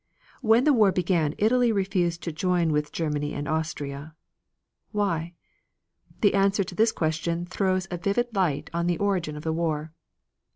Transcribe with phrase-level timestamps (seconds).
[0.41, 4.15] When the war began Italy refused to join with Germany and Austria.
[4.91, 5.35] Why?
[6.21, 9.93] The answer to this question throws a vivid light on the origin of the war.